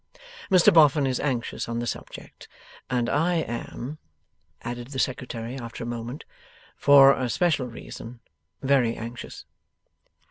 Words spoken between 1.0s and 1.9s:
is anxious on the